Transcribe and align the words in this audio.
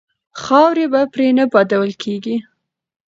خاورې 0.41 0.85
به 0.91 1.01
پرې 1.13 1.27
نه 1.37 1.45
بادول 1.53 1.91
کیږي. 2.03 2.37